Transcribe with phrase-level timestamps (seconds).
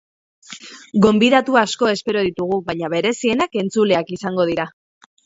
[1.03, 4.67] Gonbidatu asko espero ditugu, baina berezienak entzuleak izango dira.